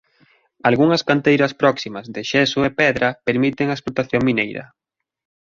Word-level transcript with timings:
Algunhas 0.69 1.05
canteiras 1.09 1.53
próximas 1.61 2.05
de 2.15 2.21
xeso 2.31 2.59
e 2.67 2.69
pedra 2.81 3.09
permiten 3.27 3.67
a 3.69 3.77
explotación 3.77 4.21
mineira. 4.29 4.63